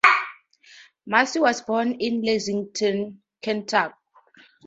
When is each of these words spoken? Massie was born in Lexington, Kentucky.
Massie 1.05 1.37
was 1.37 1.61
born 1.61 1.91
in 1.91 2.23
Lexington, 2.23 3.21
Kentucky. 3.43 3.93